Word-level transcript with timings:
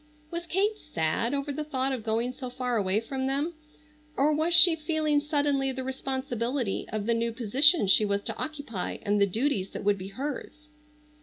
Was 0.31 0.47
Kate 0.47 0.79
sad 0.79 1.31
over 1.31 1.51
the 1.51 1.63
thought 1.63 1.91
of 1.91 2.03
going 2.03 2.31
so 2.31 2.49
far 2.49 2.75
away 2.75 2.99
from 3.01 3.27
them, 3.27 3.53
or 4.17 4.33
was 4.33 4.51
she 4.55 4.75
feeling 4.75 5.19
suddenly 5.19 5.71
the 5.71 5.83
responsibility 5.83 6.87
of 6.89 7.05
the 7.05 7.13
new 7.13 7.31
position 7.31 7.85
she 7.85 8.03
was 8.03 8.23
to 8.23 8.35
occupy 8.35 8.97
and 9.03 9.21
the 9.21 9.27
duties 9.27 9.69
that 9.73 9.83
would 9.83 9.99
be 9.99 10.07
hers? 10.07 10.69